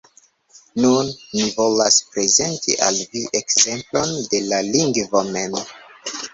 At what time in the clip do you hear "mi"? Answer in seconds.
1.39-1.49